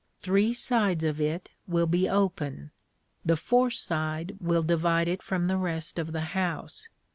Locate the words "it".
1.21-1.49, 5.07-5.21